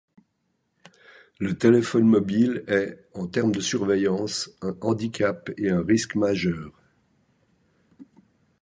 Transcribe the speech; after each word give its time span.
Le 1.37 1.55
téléphone 1.59 2.07
mobile 2.07 2.63
est, 2.65 3.07
en 3.13 3.27
termes 3.27 3.51
de 3.51 3.59
surveillance, 3.59 4.49
un 4.63 4.75
handicap 4.81 5.51
et 5.59 5.69
un 5.69 5.83
risque 5.83 6.15
majeur. 6.15 6.71